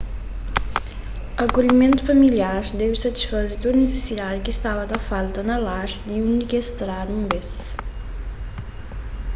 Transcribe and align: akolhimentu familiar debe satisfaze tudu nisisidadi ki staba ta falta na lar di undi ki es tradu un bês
akolhimentu 1.45 2.01
familiar 2.09 2.61
debe 2.79 2.95
satisfaze 3.03 3.53
tudu 3.61 3.77
nisisidadi 3.81 4.39
ki 4.45 4.51
staba 4.59 4.83
ta 4.91 4.97
falta 5.09 5.41
na 5.49 5.57
lar 5.67 5.89
di 6.07 6.15
undi 6.29 6.45
ki 6.49 6.57
es 6.61 6.69
tradu 6.79 7.11
un 7.19 7.25
bês 7.31 7.49